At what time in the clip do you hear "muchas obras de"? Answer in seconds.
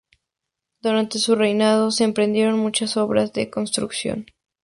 2.57-3.51